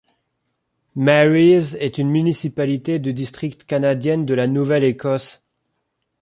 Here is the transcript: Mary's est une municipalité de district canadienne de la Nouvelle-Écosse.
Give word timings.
Mary's 0.95 1.75
est 1.75 1.99
une 1.99 2.09
municipalité 2.09 2.97
de 2.97 3.11
district 3.11 3.65
canadienne 3.65 4.25
de 4.25 4.33
la 4.33 4.47
Nouvelle-Écosse. 4.47 5.45